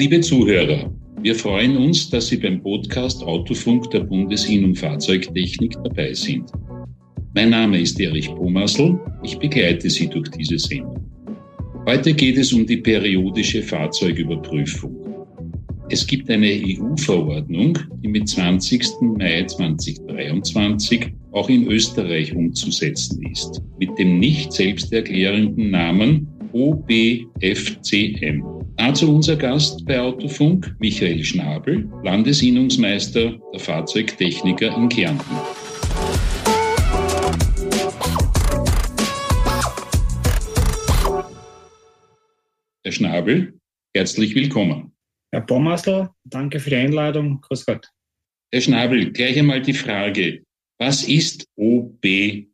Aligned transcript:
Liebe 0.00 0.22
Zuhörer, 0.22 0.90
wir 1.20 1.34
freuen 1.34 1.76
uns, 1.76 2.08
dass 2.08 2.28
Sie 2.28 2.38
beim 2.38 2.62
Podcast 2.62 3.22
Autofunk 3.22 3.90
der 3.90 4.00
Bundesinnung 4.00 4.74
Fahrzeugtechnik 4.74 5.74
dabei 5.84 6.14
sind. 6.14 6.50
Mein 7.34 7.50
Name 7.50 7.78
ist 7.78 8.00
Erich 8.00 8.34
Pomassel, 8.34 8.98
ich 9.22 9.38
begleite 9.38 9.90
Sie 9.90 10.08
durch 10.08 10.30
diese 10.30 10.58
Sendung. 10.58 11.04
Heute 11.84 12.14
geht 12.14 12.38
es 12.38 12.50
um 12.54 12.64
die 12.64 12.78
periodische 12.78 13.62
Fahrzeugüberprüfung. 13.62 14.96
Es 15.90 16.06
gibt 16.06 16.30
eine 16.30 16.48
EU-Verordnung, 16.48 17.78
die 18.02 18.08
mit 18.08 18.26
20. 18.26 19.02
Mai 19.18 19.44
2023 19.44 21.12
auch 21.32 21.50
in 21.50 21.66
Österreich 21.66 22.34
umzusetzen 22.34 23.22
ist, 23.30 23.60
mit 23.78 23.90
dem 23.98 24.18
nicht 24.18 24.50
selbsterklärenden 24.50 25.70
Namen 25.70 26.26
OBFCM. 26.54 28.59
Dazu 28.76 29.14
unser 29.14 29.36
Gast 29.36 29.84
bei 29.86 30.00
Autofunk, 30.00 30.74
Michael 30.78 31.22
Schnabel, 31.24 31.90
Landesinnungsmeister 32.02 33.38
der 33.52 33.60
Fahrzeugtechniker 33.60 34.76
in 34.76 34.88
Kärnten. 34.88 35.36
Herr 42.82 42.92
Schnabel, 42.92 43.58
herzlich 43.94 44.34
willkommen. 44.34 44.92
Herr 45.32 45.42
Bommersl, 45.42 46.08
danke 46.24 46.58
für 46.58 46.70
die 46.70 46.76
Einladung. 46.76 47.40
Grüß 47.42 47.66
Gott. 47.66 47.88
Herr 48.52 48.60
Schnabel, 48.60 49.12
gleich 49.12 49.38
einmal 49.38 49.62
die 49.62 49.74
Frage. 49.74 50.42
Was 50.78 51.06
ist 51.06 51.46
OBFCM? 51.56 52.48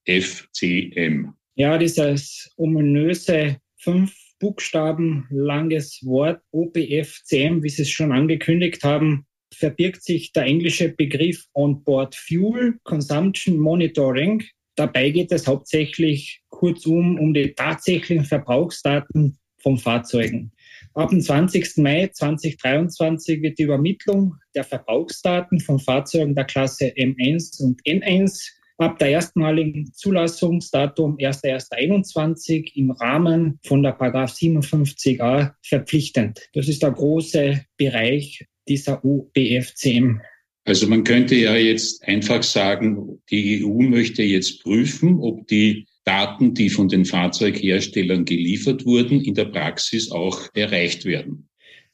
Ja, 1.54 1.78
dieses 1.78 2.52
ominöse 2.56 3.56
fünf 3.78 4.14
Buchstaben 4.38 5.26
langes 5.30 6.00
Wort 6.04 6.42
OBFCM, 6.50 7.62
wie 7.62 7.68
Sie 7.68 7.82
es 7.82 7.90
schon 7.90 8.12
angekündigt 8.12 8.84
haben, 8.84 9.26
verbirgt 9.54 10.02
sich 10.02 10.32
der 10.32 10.44
englische 10.44 10.90
Begriff 10.90 11.46
On-Board 11.54 12.14
Fuel 12.14 12.78
Consumption 12.84 13.58
Monitoring. 13.58 14.42
Dabei 14.74 15.10
geht 15.10 15.32
es 15.32 15.46
hauptsächlich 15.46 16.42
kurzum 16.50 17.18
um 17.18 17.32
die 17.32 17.54
tatsächlichen 17.54 18.24
Verbrauchsdaten 18.24 19.38
von 19.62 19.78
Fahrzeugen. 19.78 20.52
Ab 20.94 21.10
dem 21.10 21.20
20. 21.20 21.78
Mai 21.78 22.08
2023 22.08 23.42
wird 23.42 23.58
die 23.58 23.64
Übermittlung 23.64 24.36
der 24.54 24.64
Verbrauchsdaten 24.64 25.60
von 25.60 25.78
Fahrzeugen 25.78 26.34
der 26.34 26.44
Klasse 26.44 26.86
M1 26.96 27.62
und 27.62 27.80
N1 27.82 28.50
ab 28.78 28.98
der 28.98 29.08
erstmaligen 29.08 29.92
Zulassungsdatum 29.92 31.16
1.1.21 31.16 32.72
im 32.74 32.90
Rahmen 32.90 33.58
von 33.64 33.82
der 33.82 33.92
Paragraph 33.92 34.32
57a 34.32 35.52
verpflichtend. 35.62 36.48
Das 36.52 36.68
ist 36.68 36.82
der 36.82 36.92
große 36.92 37.64
Bereich 37.76 38.46
dieser 38.68 39.04
UBFCM. 39.04 40.20
Also 40.64 40.88
man 40.88 41.04
könnte 41.04 41.36
ja 41.36 41.54
jetzt 41.54 42.02
einfach 42.06 42.42
sagen, 42.42 43.20
die 43.30 43.64
EU 43.64 43.82
möchte 43.82 44.22
jetzt 44.22 44.62
prüfen, 44.62 45.20
ob 45.20 45.46
die 45.46 45.86
Daten, 46.04 46.54
die 46.54 46.70
von 46.70 46.88
den 46.88 47.04
Fahrzeugherstellern 47.04 48.24
geliefert 48.24 48.84
wurden, 48.84 49.20
in 49.20 49.34
der 49.34 49.46
Praxis 49.46 50.10
auch 50.10 50.40
erreicht 50.54 51.04
werden. 51.04 51.48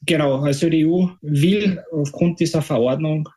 Genau, 0.05 0.41
also 0.41 0.69
die 0.69 0.85
EU 0.85 1.07
will 1.21 1.81
aufgrund 1.91 2.39
dieser 2.39 2.61
Verordnung 2.61 3.29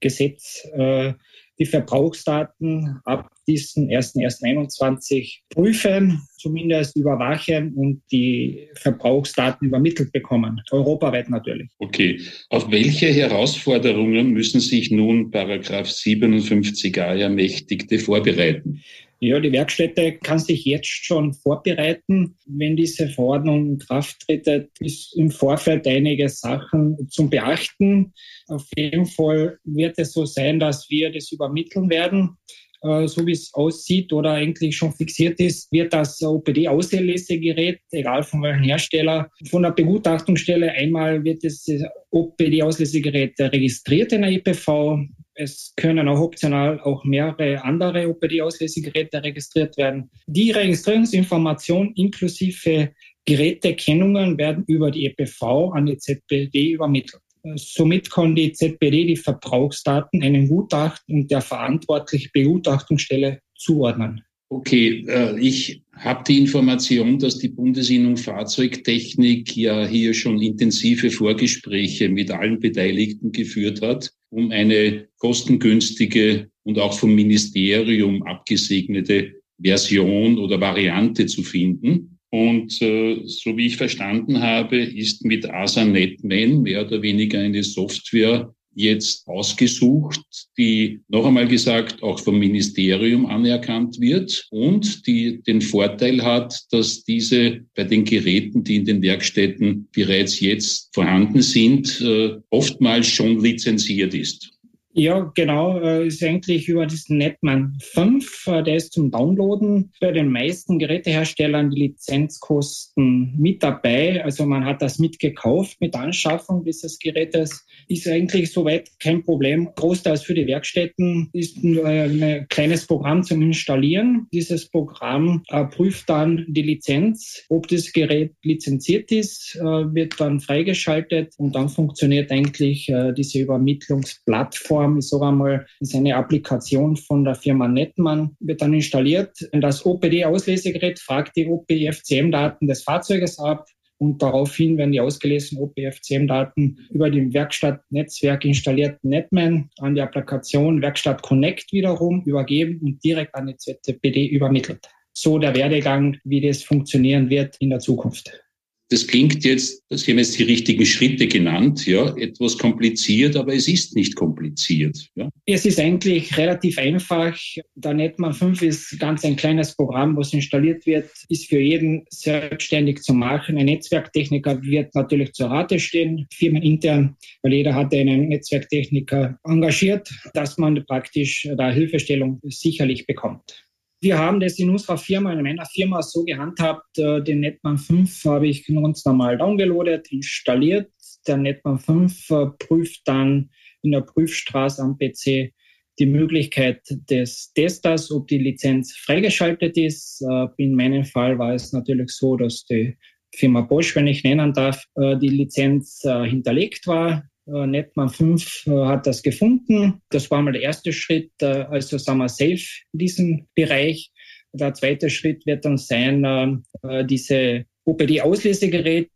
Gesetz 0.00 0.66
äh, 0.74 1.12
die 1.58 1.66
Verbrauchsdaten 1.66 3.00
ab 3.04 3.28
diesem 3.46 3.88
1.1.21 3.88 5.40
prüfen, 5.50 6.22
zumindest 6.36 6.96
überwachen 6.96 7.72
und 7.74 8.02
die 8.10 8.68
Verbrauchsdaten 8.74 9.68
übermittelt 9.68 10.12
bekommen. 10.12 10.60
Europaweit 10.70 11.28
natürlich. 11.30 11.70
Okay. 11.78 12.20
Auf 12.48 12.70
welche 12.70 13.06
Herausforderungen 13.06 14.30
müssen 14.30 14.60
sich 14.60 14.90
nun 14.90 15.30
Paragraph 15.30 15.88
57a 15.88 17.18
Ermächtigte 17.18 17.98
vorbereiten? 17.98 18.82
Ja, 19.26 19.40
die 19.40 19.52
Werkstätte 19.52 20.18
kann 20.18 20.38
sich 20.38 20.66
jetzt 20.66 20.86
schon 20.86 21.32
vorbereiten. 21.32 22.36
Wenn 22.44 22.76
diese 22.76 23.08
Verordnung 23.08 23.66
in 23.66 23.78
Kraft 23.78 24.20
tritt, 24.20 24.46
ist 24.80 25.16
im 25.16 25.30
Vorfeld 25.30 25.86
einige 25.86 26.28
Sachen 26.28 27.08
zum 27.08 27.30
Beachten. 27.30 28.12
Auf 28.48 28.66
jeden 28.76 29.06
Fall 29.06 29.56
wird 29.64 29.98
es 29.98 30.12
so 30.12 30.26
sein, 30.26 30.60
dass 30.60 30.90
wir 30.90 31.10
das 31.10 31.32
übermitteln 31.32 31.88
werden. 31.88 32.36
Äh, 32.82 33.08
so 33.08 33.26
wie 33.26 33.32
es 33.32 33.54
aussieht 33.54 34.12
oder 34.12 34.32
eigentlich 34.32 34.76
schon 34.76 34.92
fixiert 34.92 35.40
ist, 35.40 35.72
wird 35.72 35.94
das 35.94 36.20
OPD-Auslesegerät, 36.22 37.80
egal 37.92 38.24
von 38.24 38.42
welchem 38.42 38.64
Hersteller, 38.64 39.30
von 39.48 39.62
der 39.62 39.70
Begutachtungsstelle 39.70 40.70
einmal 40.70 41.24
wird 41.24 41.44
das 41.44 41.66
OPD-Auslesegerät 42.10 43.40
registriert 43.40 44.12
in 44.12 44.20
der 44.20 44.32
EPV. 44.32 44.98
Es 45.34 45.72
können 45.76 46.08
auch 46.08 46.20
optional 46.20 46.80
auch 46.80 47.04
mehrere 47.04 47.62
andere 47.64 48.08
OPD-Auslesegeräte 48.08 49.22
registriert 49.22 49.76
werden. 49.76 50.10
Die 50.26 50.52
Registrierungsinformation 50.52 51.92
inklusive 51.96 52.92
Gerätekennungen 53.24 54.38
werden 54.38 54.64
über 54.66 54.90
die 54.90 55.06
EPV 55.06 55.72
an 55.74 55.86
die 55.86 55.98
ZPD 55.98 56.70
übermittelt. 56.72 57.22
Somit 57.56 58.10
kann 58.10 58.34
die 58.34 58.52
ZPD 58.52 59.04
die 59.06 59.16
Verbrauchsdaten 59.16 60.22
einem 60.22 60.48
Gutachten 60.48 61.14
und 61.14 61.30
der 61.30 61.42
verantwortlichen 61.42 62.30
Begutachtungsstelle 62.32 63.40
zuordnen. 63.54 64.22
Okay, 64.48 65.04
äh, 65.08 65.38
ich 65.38 65.82
habe 65.92 66.22
die 66.26 66.38
Information, 66.38 67.18
dass 67.18 67.38
die 67.38 67.48
Bundesinnung 67.48 68.16
Fahrzeugtechnik 68.16 69.56
ja 69.56 69.86
hier 69.86 70.14
schon 70.14 70.40
intensive 70.40 71.10
Vorgespräche 71.10 72.08
mit 72.08 72.30
allen 72.30 72.60
Beteiligten 72.60 73.32
geführt 73.32 73.82
hat, 73.82 74.12
um 74.34 74.50
eine 74.50 75.06
kostengünstige 75.18 76.50
und 76.64 76.78
auch 76.78 76.98
vom 76.98 77.14
Ministerium 77.14 78.22
abgesegnete 78.24 79.34
Version 79.62 80.38
oder 80.38 80.60
Variante 80.60 81.26
zu 81.26 81.42
finden. 81.42 82.18
Und 82.30 82.82
äh, 82.82 83.22
so 83.26 83.56
wie 83.56 83.66
ich 83.66 83.76
verstanden 83.76 84.40
habe, 84.40 84.78
ist 84.78 85.24
mit 85.24 85.48
ASA 85.48 85.84
Netman 85.84 86.62
mehr 86.62 86.84
oder 86.84 87.00
weniger 87.00 87.38
eine 87.38 87.62
Software 87.62 88.52
jetzt 88.74 89.26
ausgesucht, 89.26 90.20
die 90.56 91.00
noch 91.08 91.26
einmal 91.26 91.48
gesagt 91.48 92.02
auch 92.02 92.18
vom 92.18 92.38
Ministerium 92.38 93.26
anerkannt 93.26 94.00
wird 94.00 94.46
und 94.50 95.06
die 95.06 95.42
den 95.42 95.60
Vorteil 95.60 96.22
hat, 96.22 96.60
dass 96.70 97.04
diese 97.04 97.60
bei 97.74 97.84
den 97.84 98.04
Geräten, 98.04 98.64
die 98.64 98.76
in 98.76 98.84
den 98.84 99.02
Werkstätten 99.02 99.88
bereits 99.92 100.40
jetzt 100.40 100.90
vorhanden 100.94 101.42
sind, 101.42 102.00
äh, 102.00 102.36
oftmals 102.50 103.06
schon 103.06 103.40
lizenziert 103.40 104.14
ist. 104.14 104.53
Ja, 104.96 105.32
genau, 105.34 105.80
äh, 105.80 106.06
ist 106.06 106.22
eigentlich 106.22 106.68
über 106.68 106.86
diesen 106.86 107.18
Netman 107.18 107.76
5, 107.82 108.46
äh, 108.46 108.62
der 108.62 108.76
ist 108.76 108.92
zum 108.92 109.10
Downloaden 109.10 109.90
bei 110.00 110.12
den 110.12 110.28
meisten 110.28 110.78
Geräteherstellern 110.78 111.70
die 111.70 111.80
Lizenzkosten 111.80 113.34
mit 113.36 113.64
dabei. 113.64 114.22
Also 114.22 114.46
man 114.46 114.64
hat 114.64 114.82
das 114.82 115.00
mitgekauft 115.00 115.80
mit 115.80 115.96
Anschaffung 115.96 116.64
dieses 116.64 117.00
Gerätes. 117.00 117.66
Ist 117.88 118.06
eigentlich 118.06 118.52
soweit 118.52 118.88
kein 119.00 119.24
Problem. 119.24 119.68
Großteils 119.74 120.22
für 120.22 120.34
die 120.34 120.46
Werkstätten 120.46 121.28
ist 121.32 121.56
ein 121.64 122.46
kleines 122.48 122.86
Programm 122.86 123.24
zum 123.24 123.42
Installieren. 123.42 124.28
Dieses 124.32 124.70
Programm 124.70 125.42
äh, 125.48 125.64
prüft 125.64 126.08
dann 126.08 126.44
die 126.46 126.62
Lizenz, 126.62 127.44
ob 127.48 127.66
das 127.66 127.92
Gerät 127.92 128.34
lizenziert 128.44 129.10
ist, 129.10 129.56
wird 129.56 130.20
dann 130.20 130.38
freigeschaltet 130.38 131.34
und 131.36 131.56
dann 131.56 131.68
funktioniert 131.68 132.30
eigentlich 132.30 132.92
diese 133.16 133.40
Übermittlungsplattform 133.40 134.83
Plattform 134.84 134.98
ist 134.98 135.08
sogar 135.08 135.32
mal 135.32 135.66
ist 135.80 135.94
eine 135.94 136.16
Applikation 136.16 136.96
von 136.96 137.24
der 137.24 137.34
Firma 137.34 137.68
Netman, 137.68 138.36
wird 138.40 138.60
dann 138.60 138.74
installiert. 138.74 139.36
Das 139.52 139.86
OPD-Auslesegerät 139.86 140.98
fragt 140.98 141.36
die 141.36 141.46
OPFCM-Daten 141.46 142.66
des 142.66 142.82
Fahrzeuges 142.82 143.38
ab 143.38 143.66
und 143.98 144.20
daraufhin 144.20 144.76
werden 144.76 144.92
die 144.92 145.00
ausgelesenen 145.00 145.64
OPFCM-Daten 145.64 146.78
über 146.90 147.10
dem 147.10 147.32
Werkstattnetzwerk 147.32 148.44
installierten 148.44 149.08
Netman 149.08 149.70
an 149.78 149.94
die 149.94 150.02
Applikation 150.02 150.82
Werkstatt 150.82 151.22
Connect 151.22 151.72
wiederum 151.72 152.22
übergeben 152.24 152.80
und 152.82 153.02
direkt 153.02 153.34
an 153.34 153.46
die 153.46 153.56
ZPD 153.56 154.26
übermittelt. 154.26 154.88
So 155.14 155.38
der 155.38 155.54
Werdegang, 155.54 156.18
wie 156.24 156.40
das 156.40 156.62
funktionieren 156.62 157.30
wird 157.30 157.56
in 157.60 157.70
der 157.70 157.78
Zukunft. 157.78 158.43
Das 158.90 159.06
klingt 159.06 159.44
jetzt, 159.44 159.82
Sie 159.90 160.10
haben 160.10 160.18
jetzt 160.18 160.38
die 160.38 160.42
richtigen 160.42 160.84
Schritte 160.84 161.26
genannt, 161.26 161.86
ja, 161.86 162.14
etwas 162.16 162.58
kompliziert, 162.58 163.34
aber 163.34 163.54
es 163.54 163.66
ist 163.66 163.96
nicht 163.96 164.14
kompliziert. 164.14 165.08
Ja. 165.14 165.30
Es 165.46 165.64
ist 165.64 165.80
eigentlich 165.80 166.36
relativ 166.36 166.76
einfach. 166.78 167.38
Der 167.74 167.94
Netman 167.94 168.34
5 168.34 168.60
ist 168.62 168.98
ganz 168.98 169.24
ein 169.24 169.36
kleines 169.36 169.74
Programm, 169.74 170.16
was 170.16 170.34
installiert 170.34 170.84
wird, 170.84 171.10
ist 171.30 171.48
für 171.48 171.58
jeden 171.58 172.04
selbstständig 172.10 173.00
zu 173.00 173.14
machen. 173.14 173.56
Ein 173.56 173.66
Netzwerktechniker 173.66 174.62
wird 174.62 174.94
natürlich 174.94 175.32
zur 175.32 175.48
Rate 175.48 175.78
stehen, 175.78 176.26
firmenintern, 176.32 177.16
weil 177.42 177.54
jeder 177.54 177.74
hat 177.74 177.94
einen 177.94 178.28
Netzwerktechniker 178.28 179.38
engagiert, 179.44 180.10
dass 180.34 180.58
man 180.58 180.84
praktisch 180.86 181.48
da 181.56 181.70
Hilfestellung 181.70 182.38
sicherlich 182.44 183.06
bekommt. 183.06 183.63
Wir 184.04 184.18
haben 184.18 184.38
das 184.38 184.58
in 184.58 184.68
unserer 184.68 184.98
Firma, 184.98 185.32
in 185.32 185.40
meiner 185.40 185.64
Firma 185.64 186.02
so 186.02 186.24
gehandhabt, 186.24 186.98
äh, 186.98 187.22
den 187.22 187.40
Netman 187.40 187.78
5 187.78 188.26
habe 188.26 188.46
ich 188.46 188.66
ganz 188.66 189.02
normal 189.06 189.38
downgeloadet, 189.38 190.12
installiert. 190.12 190.92
Der 191.26 191.38
Netman 191.38 191.78
5 191.78 192.30
äh, 192.30 192.46
prüft 192.58 193.00
dann 193.06 193.48
in 193.80 193.92
der 193.92 194.02
Prüfstraße 194.02 194.82
am 194.82 194.98
PC 194.98 195.54
die 195.98 196.06
Möglichkeit 196.06 196.82
des 197.08 197.54
Testers, 197.54 198.10
ob 198.10 198.28
die 198.28 198.36
Lizenz 198.36 198.94
freigeschaltet 198.94 199.78
ist. 199.78 200.20
Äh, 200.20 200.48
in 200.58 200.74
meinem 200.74 201.06
Fall 201.06 201.38
war 201.38 201.54
es 201.54 201.72
natürlich 201.72 202.10
so, 202.10 202.36
dass 202.36 202.66
die 202.66 202.98
Firma 203.34 203.62
Bosch, 203.62 203.96
wenn 203.96 204.06
ich 204.06 204.22
nennen 204.22 204.52
darf, 204.52 204.84
die 204.96 205.28
Lizenz 205.28 206.02
hinterlegt 206.04 206.86
war. 206.86 207.24
Netman 207.46 208.08
5 208.08 208.66
hat 208.66 209.06
das 209.06 209.22
gefunden. 209.22 210.00
Das 210.10 210.30
war 210.30 210.42
mal 210.42 210.52
der 210.52 210.62
erste 210.62 210.92
Schritt. 210.92 211.30
Also 211.42 211.98
sind 211.98 212.16
wir 212.16 212.28
safe 212.28 212.64
in 212.92 212.98
diesem 212.98 213.46
Bereich. 213.54 214.10
Der 214.52 214.72
zweite 214.74 215.10
Schritt 215.10 215.44
wird 215.46 215.64
dann 215.64 215.78
sein, 215.78 216.64
diese 217.04 217.64
OPD-Auslesegerät 217.84 219.10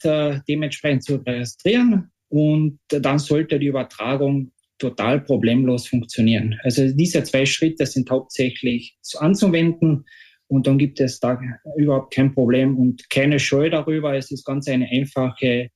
dementsprechend 0.48 1.04
zu 1.04 1.16
registrieren. 1.16 2.10
Und 2.28 2.78
dann 2.88 3.18
sollte 3.18 3.58
die 3.58 3.68
Übertragung 3.68 4.52
total 4.78 5.20
problemlos 5.20 5.88
funktionieren. 5.88 6.58
Also 6.62 6.92
diese 6.92 7.22
zwei 7.24 7.46
Schritte 7.46 7.86
sind 7.86 8.10
hauptsächlich 8.10 8.98
anzuwenden 9.16 10.04
und 10.46 10.66
dann 10.66 10.78
gibt 10.78 11.00
es 11.00 11.18
da 11.20 11.40
überhaupt 11.76 12.14
kein 12.14 12.32
Problem 12.34 12.76
und 12.78 13.08
keine 13.10 13.38
Scheu 13.38 13.70
darüber. 13.70 14.14
Es 14.16 14.30
ist 14.30 14.44
ganz 14.44 14.68
eine 14.68 14.88
einfache 14.88 15.70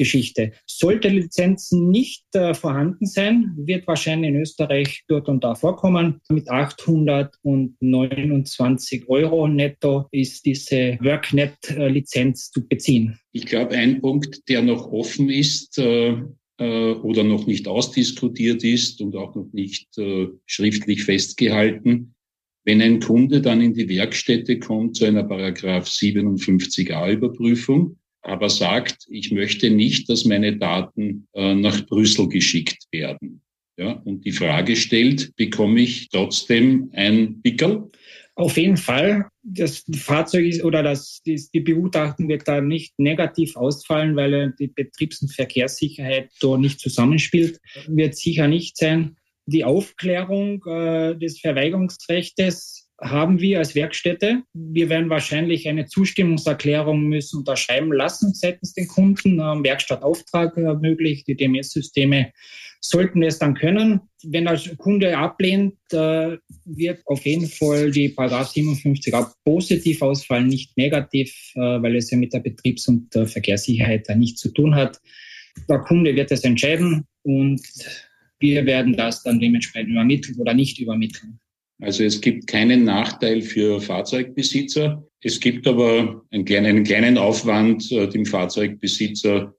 Geschichte. 0.00 0.52
Sollte 0.64 1.08
Lizenzen 1.08 1.90
nicht 1.90 2.24
äh, 2.32 2.54
vorhanden 2.54 3.04
sein, 3.04 3.52
wird 3.58 3.86
wahrscheinlich 3.86 4.30
in 4.30 4.40
Österreich 4.40 5.04
dort 5.08 5.28
und 5.28 5.44
da 5.44 5.54
vorkommen. 5.54 6.22
Mit 6.30 6.48
829 6.48 9.10
Euro 9.10 9.46
netto 9.46 10.06
ist 10.10 10.46
diese 10.46 10.96
WorkNet-Lizenz 11.02 12.50
zu 12.50 12.66
beziehen. 12.66 13.18
Ich 13.32 13.44
glaube, 13.44 13.76
ein 13.76 14.00
Punkt, 14.00 14.48
der 14.48 14.62
noch 14.62 14.90
offen 14.90 15.28
ist, 15.28 15.76
äh 15.78 16.16
äh, 16.60 16.92
oder 16.92 17.24
noch 17.24 17.46
nicht 17.46 17.66
ausdiskutiert 17.66 18.62
ist 18.62 19.00
und 19.00 19.16
auch 19.16 19.34
noch 19.34 19.48
nicht 19.52 19.96
äh, 19.98 20.28
schriftlich 20.44 21.04
festgehalten. 21.04 22.14
Wenn 22.64 22.82
ein 22.82 23.00
Kunde 23.00 23.40
dann 23.40 23.62
in 23.62 23.72
die 23.72 23.88
Werkstätte 23.88 24.58
kommt 24.58 24.96
zu 24.96 25.06
einer 25.06 25.24
Paragraph 25.24 25.88
57a 25.88 27.12
Überprüfung, 27.12 27.96
aber 28.22 28.50
sagt, 28.50 29.06
ich 29.08 29.30
möchte 29.32 29.70
nicht, 29.70 30.08
dass 30.08 30.24
meine 30.24 30.56
Daten 30.56 31.26
äh, 31.32 31.54
nach 31.54 31.86
Brüssel 31.86 32.28
geschickt 32.28 32.84
werden. 32.90 33.42
Ja, 33.76 33.92
und 33.92 34.26
die 34.26 34.32
Frage 34.32 34.76
stellt, 34.76 35.34
bekomme 35.36 35.80
ich 35.80 36.10
trotzdem 36.10 36.90
ein 36.92 37.40
Pickel? 37.40 37.88
Auf 38.34 38.56
jeden 38.56 38.76
Fall. 38.76 39.28
Das 39.42 39.84
Fahrzeug 39.94 40.46
ist 40.46 40.64
oder 40.64 40.82
das, 40.82 41.22
die, 41.24 41.42
die 41.52 41.60
Begutachtung 41.60 42.28
wird 42.28 42.46
da 42.46 42.60
nicht 42.60 42.98
negativ 42.98 43.56
ausfallen, 43.56 44.16
weil 44.16 44.54
die 44.58 44.68
Betriebs- 44.68 45.22
und 45.22 45.32
Verkehrssicherheit 45.32 46.30
da 46.40 46.56
nicht 46.56 46.80
zusammenspielt. 46.80 47.58
Wird 47.86 48.16
sicher 48.16 48.48
nicht 48.48 48.76
sein. 48.76 49.16
Die 49.46 49.64
Aufklärung 49.64 50.64
äh, 50.66 51.16
des 51.16 51.40
Verweigerungsrechts 51.40 52.89
haben 53.00 53.40
wir 53.40 53.58
als 53.58 53.74
Werkstätte. 53.74 54.42
Wir 54.52 54.88
werden 54.88 55.08
wahrscheinlich 55.08 55.68
eine 55.68 55.86
Zustimmungserklärung 55.86 57.04
müssen 57.04 57.38
unterschreiben 57.38 57.92
lassen 57.92 58.34
seitens 58.34 58.74
den 58.74 58.88
Kunden. 58.88 59.40
Ähm, 59.40 59.64
Werkstattauftrag 59.64 60.56
äh, 60.56 60.74
möglich, 60.74 61.24
die 61.24 61.36
DMS-Systeme 61.36 62.32
sollten 62.80 63.22
es 63.22 63.38
dann 63.38 63.54
können. 63.54 64.00
Wenn 64.24 64.44
der 64.44 64.58
Kunde 64.76 65.16
ablehnt, 65.16 65.76
äh, 65.92 66.36
wird 66.64 67.00
auf 67.06 67.24
jeden 67.24 67.46
Fall 67.46 67.90
die 67.90 68.10
Paragraph 68.10 68.48
57 68.48 69.14
auch 69.14 69.30
positiv 69.44 70.02
ausfallen, 70.02 70.48
nicht 70.48 70.76
negativ, 70.76 71.34
äh, 71.54 71.60
weil 71.60 71.96
es 71.96 72.10
ja 72.10 72.18
mit 72.18 72.32
der 72.32 72.40
Betriebs- 72.40 72.88
und 72.88 73.14
der 73.14 73.26
Verkehrssicherheit 73.26 74.08
da 74.08 74.14
nichts 74.14 74.40
zu 74.40 74.50
tun 74.50 74.74
hat. 74.74 75.00
Der 75.68 75.80
Kunde 75.80 76.14
wird 76.14 76.30
es 76.32 76.44
entscheiden 76.44 77.06
und 77.22 77.62
wir 78.38 78.64
werden 78.64 78.96
das 78.96 79.22
dann 79.22 79.40
dementsprechend 79.40 79.90
übermitteln 79.90 80.38
oder 80.38 80.54
nicht 80.54 80.78
übermitteln. 80.78 81.38
Also 81.80 82.04
es 82.04 82.20
gibt 82.20 82.46
keinen 82.46 82.84
Nachteil 82.84 83.42
für 83.42 83.80
Fahrzeugbesitzer. 83.80 85.06
Es 85.22 85.40
gibt 85.40 85.66
aber 85.66 86.24
einen 86.30 86.44
kleinen, 86.44 86.66
einen 86.66 86.84
kleinen 86.84 87.18
Aufwand, 87.18 87.90
äh, 87.92 88.08
dem 88.08 88.26
Fahrzeugbesitzer 88.26 89.54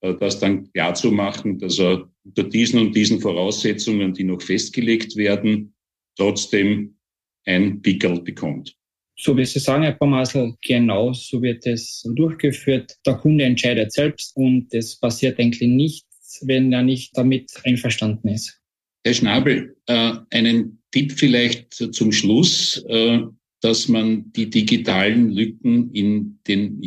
äh, 0.00 0.14
das 0.18 0.38
dann 0.38 0.70
klar 0.72 0.94
zu 0.94 1.10
machen, 1.10 1.58
dass 1.58 1.78
er 1.78 2.08
unter 2.24 2.44
diesen 2.44 2.80
und 2.80 2.94
diesen 2.94 3.20
Voraussetzungen, 3.20 4.12
die 4.14 4.24
noch 4.24 4.42
festgelegt 4.42 5.16
werden, 5.16 5.74
trotzdem 6.16 6.96
ein 7.44 7.80
Pickel 7.82 8.20
bekommt. 8.20 8.76
So 9.18 9.36
wie 9.36 9.46
Sie 9.46 9.60
sagen, 9.60 9.84
Herr 9.84 9.92
Pomasel, 9.92 10.54
genau 10.60 11.12
so 11.12 11.40
wird 11.40 11.66
es 11.66 12.02
durchgeführt. 12.14 12.96
Der 13.06 13.14
Kunde 13.14 13.44
entscheidet 13.44 13.92
selbst 13.92 14.36
und 14.36 14.74
es 14.74 14.98
passiert 14.98 15.38
eigentlich 15.38 15.68
nichts, 15.68 16.42
wenn 16.44 16.72
er 16.72 16.82
nicht 16.82 17.16
damit 17.16 17.50
einverstanden 17.64 18.28
ist. 18.28 18.60
Herr 19.04 19.14
Schnabel, 19.14 19.76
äh, 19.86 20.14
einen 20.30 20.82
Tipp 20.96 21.12
vielleicht 21.12 21.74
zum 21.74 22.10
Schluss, 22.10 22.82
äh, 22.88 23.20
dass 23.60 23.86
man 23.86 24.32
die 24.32 24.48
digitalen 24.48 25.30
Lücken 25.30 25.92
in 25.92 26.38
den 26.48 26.80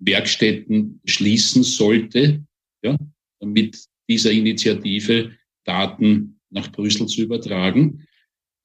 Werkstätten 0.00 1.00
schließen 1.04 1.62
sollte, 1.62 2.44
ja, 2.82 2.96
mit 3.40 3.78
dieser 4.08 4.32
Initiative 4.32 5.30
Daten 5.64 6.40
nach 6.50 6.72
Brüssel 6.72 7.06
zu 7.06 7.22
übertragen. 7.22 8.04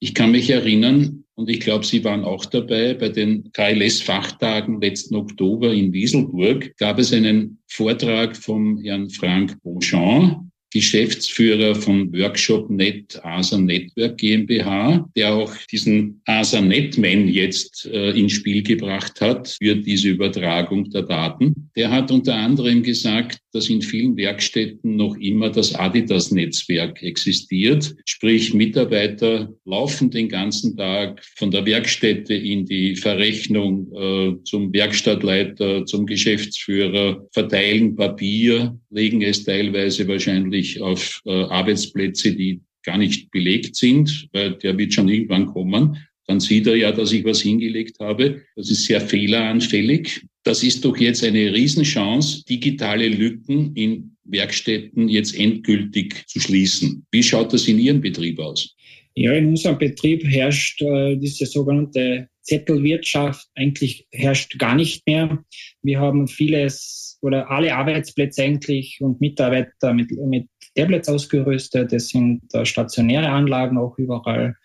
Ich 0.00 0.14
kann 0.14 0.32
mich 0.32 0.50
erinnern, 0.50 1.22
und 1.36 1.48
ich 1.48 1.60
glaube, 1.60 1.86
Sie 1.86 2.02
waren 2.02 2.24
auch 2.24 2.44
dabei, 2.46 2.94
bei 2.94 3.08
den 3.08 3.52
KLS-Fachtagen 3.52 4.80
letzten 4.80 5.14
Oktober 5.14 5.72
in 5.72 5.92
Wieselburg 5.92 6.76
gab 6.76 6.98
es 6.98 7.12
einen 7.12 7.60
Vortrag 7.68 8.36
vom 8.36 8.78
Herrn 8.78 9.08
Frank 9.10 9.62
Beauchamp, 9.62 10.47
Geschäftsführer 10.72 11.74
von 11.74 12.12
WorkshopNet 12.12 13.24
ASA 13.24 13.58
Network 13.58 14.18
GmbH, 14.18 15.08
der 15.16 15.34
auch 15.34 15.52
diesen 15.70 16.20
ASA 16.26 16.60
Netman 16.60 17.28
jetzt 17.28 17.86
äh, 17.86 18.10
ins 18.10 18.32
Spiel 18.32 18.62
gebracht 18.62 19.20
hat 19.20 19.56
für 19.60 19.76
diese 19.76 20.08
Übertragung 20.08 20.90
der 20.90 21.02
Daten. 21.02 21.70
Der 21.74 21.90
hat 21.90 22.10
unter 22.10 22.34
anderem 22.34 22.82
gesagt, 22.82 23.38
dass 23.52 23.70
in 23.70 23.80
vielen 23.80 24.16
Werkstätten 24.16 24.96
noch 24.96 25.16
immer 25.16 25.50
das 25.50 25.74
Adidas-Netzwerk 25.74 27.02
existiert. 27.02 27.94
Sprich, 28.04 28.52
Mitarbeiter 28.52 29.52
laufen 29.64 30.10
den 30.10 30.28
ganzen 30.28 30.76
Tag 30.76 31.24
von 31.36 31.50
der 31.50 31.64
Werkstätte 31.64 32.34
in 32.34 32.66
die 32.66 32.94
Verrechnung 32.94 33.90
äh, 33.92 34.44
zum 34.44 34.72
Werkstattleiter, 34.72 35.86
zum 35.86 36.04
Geschäftsführer, 36.04 37.26
verteilen 37.32 37.96
Papier, 37.96 38.78
legen 38.90 39.22
es 39.22 39.44
teilweise 39.44 40.06
wahrscheinlich 40.08 40.57
auf 40.80 41.20
äh, 41.26 41.30
Arbeitsplätze, 41.30 42.34
die 42.34 42.60
gar 42.82 42.98
nicht 42.98 43.30
belegt 43.30 43.76
sind, 43.76 44.28
weil 44.32 44.52
der 44.54 44.76
wird 44.78 44.94
schon 44.94 45.08
irgendwann 45.08 45.46
kommen. 45.46 45.96
Dann 46.26 46.40
sieht 46.40 46.66
er 46.66 46.76
ja, 46.76 46.92
dass 46.92 47.12
ich 47.12 47.24
was 47.24 47.40
hingelegt 47.40 47.98
habe. 48.00 48.42
Das 48.56 48.70
ist 48.70 48.84
sehr 48.84 49.00
fehleranfällig. 49.00 50.22
Das 50.44 50.62
ist 50.62 50.84
doch 50.84 50.96
jetzt 50.96 51.24
eine 51.24 51.52
Riesenchance, 51.52 52.44
digitale 52.44 53.08
Lücken 53.08 53.74
in 53.74 54.16
Werkstätten 54.24 55.08
jetzt 55.08 55.38
endgültig 55.38 56.26
zu 56.26 56.40
schließen. 56.40 57.06
Wie 57.10 57.22
schaut 57.22 57.52
das 57.52 57.66
in 57.66 57.78
Ihrem 57.78 58.00
Betrieb 58.00 58.38
aus? 58.38 58.74
Ja, 59.14 59.32
in 59.32 59.46
unserem 59.46 59.78
Betrieb 59.78 60.22
herrscht 60.24 60.80
äh, 60.82 61.16
diese 61.16 61.46
sogenannte 61.46 62.28
Zettelwirtschaft 62.48 63.46
eigentlich 63.54 64.08
herrscht 64.10 64.58
gar 64.58 64.74
nicht 64.74 65.06
mehr. 65.06 65.44
Wir 65.82 66.00
haben 66.00 66.28
vieles 66.28 67.18
oder 67.20 67.50
alle 67.50 67.74
Arbeitsplätze 67.74 68.42
eigentlich 68.42 68.98
und 69.00 69.20
Mitarbeiter 69.20 69.92
mit, 69.92 70.10
mit 70.12 70.48
Tablets 70.74 71.08
ausgerüstet. 71.08 71.92
Das 71.92 72.08
sind 72.08 72.42
äh, 72.54 72.64
stationäre 72.64 73.28
Anlagen 73.28 73.76
auch 73.76 73.98
überall 73.98 74.56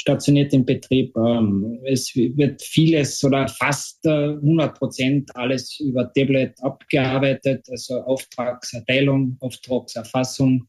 stationiert 0.00 0.52
im 0.54 0.64
Betrieb. 0.64 1.14
Ähm, 1.16 1.80
es 1.84 2.14
wird 2.14 2.62
vieles 2.62 3.22
oder 3.22 3.48
fast 3.48 4.06
100 4.06 4.70
äh, 4.70 4.78
Prozent 4.78 5.36
alles 5.36 5.78
über 5.80 6.12
Tablet 6.12 6.54
abgearbeitet, 6.62 7.66
also 7.70 8.00
Auftragserteilung, 8.02 9.36
Auftragserfassung 9.40 10.66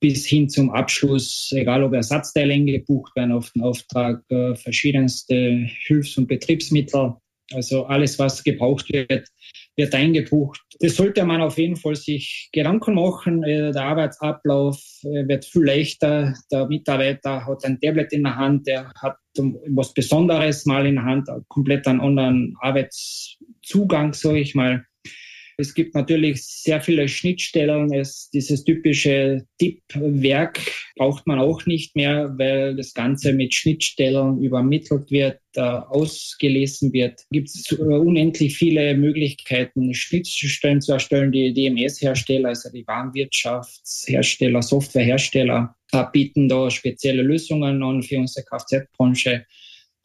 bis 0.00 0.26
hin 0.26 0.48
zum 0.48 0.70
Abschluss, 0.70 1.52
egal 1.54 1.84
ob 1.84 1.92
Ersatzteile 1.92 2.58
gebucht 2.64 3.14
werden 3.14 3.32
auf 3.32 3.50
den 3.52 3.62
Auftrag, 3.62 4.22
äh, 4.30 4.54
verschiedenste 4.56 5.66
Hilfs- 5.86 6.16
und 6.16 6.26
Betriebsmittel, 6.26 7.16
also 7.52 7.84
alles, 7.86 8.18
was 8.18 8.44
gebraucht 8.44 8.92
wird, 8.92 9.28
wird 9.76 9.94
eingebucht. 9.94 10.60
Das 10.78 10.96
sollte 10.96 11.24
man 11.24 11.42
auf 11.42 11.58
jeden 11.58 11.76
Fall 11.76 11.96
sich 11.96 12.48
Gedanken 12.52 12.94
machen. 12.94 13.42
Äh, 13.42 13.72
der 13.72 13.84
Arbeitsablauf 13.84 14.80
äh, 15.02 15.26
wird 15.26 15.44
viel 15.44 15.64
leichter. 15.64 16.34
Der 16.50 16.66
Mitarbeiter 16.66 17.46
hat 17.46 17.64
ein 17.64 17.80
Tablet 17.80 18.12
in 18.12 18.24
der 18.24 18.36
Hand, 18.36 18.66
der 18.66 18.92
hat 19.00 19.16
was 19.36 19.94
Besonderes 19.94 20.66
mal 20.66 20.86
in 20.86 20.96
der 20.96 21.04
Hand, 21.04 21.28
komplett 21.48 21.86
einen 21.86 22.00
anderen 22.00 22.56
Arbeitszugang, 22.60 24.12
sage 24.12 24.40
ich 24.40 24.54
mal. 24.54 24.84
Es 25.60 25.74
gibt 25.74 25.94
natürlich 25.94 26.42
sehr 26.44 26.80
viele 26.80 27.06
Schnittstellen. 27.08 27.92
Es, 27.92 28.30
dieses 28.30 28.64
typische 28.64 29.46
Tippwerk 29.58 30.60
braucht 30.96 31.26
man 31.26 31.38
auch 31.38 31.66
nicht 31.66 31.94
mehr, 31.94 32.32
weil 32.36 32.76
das 32.76 32.94
Ganze 32.94 33.32
mit 33.32 33.54
Schnittstellen 33.54 34.42
übermittelt 34.42 35.10
wird, 35.10 35.40
äh, 35.54 35.60
ausgelesen 35.60 36.92
wird. 36.92 37.20
Gibt 37.30 37.48
es 37.48 37.70
äh, 37.72 37.76
unendlich 37.76 38.56
viele 38.56 38.96
Möglichkeiten, 38.96 39.94
Schnittstellen 39.94 40.80
zu 40.80 40.92
erstellen. 40.92 41.32
Die 41.32 41.52
DMS-Hersteller, 41.52 42.48
also 42.50 42.70
die 42.70 42.86
Warenwirtschaftshersteller, 42.86 44.62
Softwarehersteller, 44.62 45.74
bieten 46.12 46.48
da 46.48 46.70
spezielle 46.70 47.22
Lösungen 47.22 47.82
an 47.82 48.02
für 48.02 48.18
unsere 48.18 48.44
Kfz-Branche, 48.46 49.44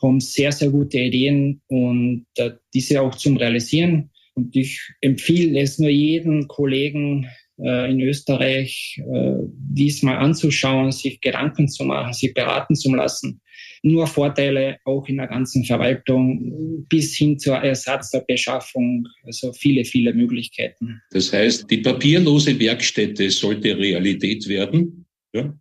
haben 0.02 0.20
sehr, 0.20 0.52
sehr 0.52 0.70
gute 0.70 1.00
Ideen 1.00 1.62
und 1.68 2.26
äh, 2.36 2.52
diese 2.74 3.02
auch 3.02 3.16
zum 3.16 3.38
Realisieren. 3.38 4.12
Und 4.36 4.56
ich 4.56 4.80
empfehle 5.02 5.60
es 5.60 5.80
nur 5.80 5.90
jedem 5.90 6.48
Kollegen, 6.48 7.28
äh, 7.58 7.90
in 7.90 8.02
Österreich 8.02 9.00
äh, 9.00 9.36
diesmal 9.48 10.18
anzuschauen, 10.18 10.92
sich 10.92 11.22
Gedanken 11.22 11.70
zu 11.70 11.86
machen, 11.86 12.14
sich 12.14 12.34
beraten 12.34 12.76
zu 12.76 12.94
lassen. 12.94 13.40
Nur 13.82 14.08
Vorteile 14.08 14.78
auch 14.84 15.08
in 15.08 15.18
der 15.18 15.28
ganzen 15.28 15.64
Verwaltung 15.64 16.86
bis 16.90 17.16
hin 17.16 17.40
zur 17.40 17.56
Ersatzbeschaffung, 17.56 19.08
also 19.24 19.54
viele, 19.54 19.86
viele 19.86 20.14
Möglichkeiten. 20.14 21.00
Das 21.12 21.32
heißt, 21.32 21.72
die 21.72 21.78
papierlose 21.78 22.60
Werkstätte 22.60 23.30
sollte 23.30 23.78
Realität 23.78 24.48
werden. 24.50 25.06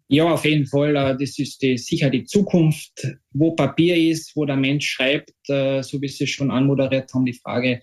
Ja? 0.09 0.25
auf 0.33 0.45
jeden 0.45 0.67
Fall. 0.67 0.97
Äh, 0.97 1.17
das 1.17 1.39
ist 1.39 1.63
die, 1.63 1.79
sicher 1.79 2.11
die 2.11 2.25
Zukunft, 2.25 3.07
wo 3.31 3.53
Papier 3.53 3.97
ist, 3.97 4.35
wo 4.35 4.45
der 4.45 4.57
Mensch 4.57 4.89
schreibt, 4.89 5.33
so 5.47 6.01
wie 6.01 6.09
Sie 6.09 6.27
schon 6.27 6.51
anmoderiert 6.51 7.13
haben, 7.13 7.27
die 7.27 7.35
Frage, 7.35 7.81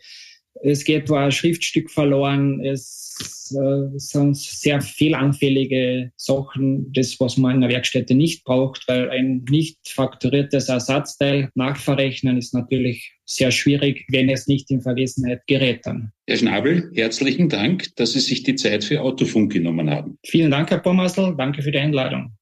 es 0.64 0.84
geht 0.84 1.12
ein 1.12 1.32
Schriftstück 1.32 1.92
verloren, 1.92 2.64
es 2.64 3.52
äh, 3.52 3.98
sind 3.98 4.38
sehr 4.38 4.82
fehlanfällige 4.82 6.12
Sachen, 6.16 6.92
das, 6.94 7.20
was 7.20 7.38
man 7.38 7.56
in 7.56 7.62
der 7.62 7.70
Werkstätte 7.70 8.16
nicht 8.16 8.44
braucht, 8.44 8.88
weil 8.88 9.10
ein 9.10 9.46
nicht 9.50 9.78
fakturiertes 9.90 10.70
Ersatzteil 10.70 11.50
nachverrechnen 11.56 12.38
ist 12.38 12.54
natürlich 12.54 13.14
sehr 13.26 13.52
schwierig, 13.52 14.06
wenn 14.10 14.30
es 14.30 14.48
nicht 14.48 14.72
in 14.72 14.82
Vergessenheit 14.82 15.42
gerät 15.48 15.86
dann. 15.86 16.12
Herr 16.28 16.38
Schnabel, 16.38 16.92
herzlichen 16.94 17.50
Dank, 17.50 17.96
dass 17.96 18.14
Sie 18.14 18.20
sich 18.20 18.44
die 18.44 18.56
Zeit 18.56 18.84
für 18.84 19.02
Autofunk 19.02 19.54
genommen 19.54 19.90
haben. 19.90 20.18
Vielen 20.26 20.52
Dank, 20.52 20.70
Herr 20.70 20.80
Pommersl. 20.80 21.36
Danke 21.38 21.62
für 21.62 21.72
die 21.72 21.80
Einladung. 21.80 22.34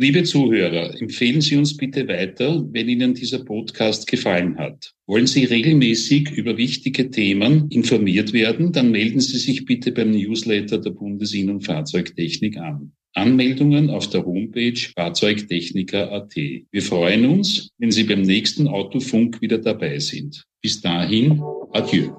Liebe 0.00 0.22
Zuhörer, 0.22 0.94
empfehlen 1.00 1.40
Sie 1.40 1.56
uns 1.56 1.76
bitte 1.76 2.06
weiter, 2.06 2.64
wenn 2.70 2.88
Ihnen 2.88 3.14
dieser 3.14 3.40
Podcast 3.40 4.06
gefallen 4.06 4.56
hat. 4.56 4.94
Wollen 5.08 5.26
Sie 5.26 5.44
regelmäßig 5.44 6.30
über 6.30 6.56
wichtige 6.56 7.10
Themen 7.10 7.68
informiert 7.70 8.32
werden, 8.32 8.70
dann 8.70 8.92
melden 8.92 9.18
Sie 9.18 9.38
sich 9.38 9.64
bitte 9.64 9.90
beim 9.90 10.12
Newsletter 10.12 10.78
der 10.78 10.90
Bundesin- 10.90 11.50
und 11.50 11.62
Fahrzeugtechnik 11.62 12.58
an. 12.58 12.92
Anmeldungen 13.14 13.90
auf 13.90 14.08
der 14.08 14.24
Homepage 14.24 14.78
fahrzeugtechniker.at. 14.96 16.36
Wir 16.36 16.82
freuen 16.82 17.26
uns, 17.26 17.70
wenn 17.78 17.90
Sie 17.90 18.04
beim 18.04 18.22
nächsten 18.22 18.68
Autofunk 18.68 19.40
wieder 19.40 19.58
dabei 19.58 19.98
sind. 19.98 20.44
Bis 20.62 20.80
dahin, 20.80 21.42
adieu. 21.72 22.12